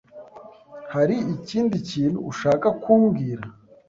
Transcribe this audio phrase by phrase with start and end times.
[0.93, 3.43] Hari ikindi kintu ushaka kumbwira?